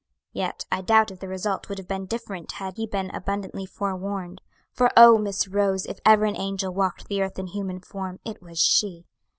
[0.33, 4.41] Yet I doubt if the result would have been different had he been abundantly forewarned;
[4.71, 8.41] for oh, Miss Rose, if ever an angel walked the earth in human form it
[8.41, 9.05] was she!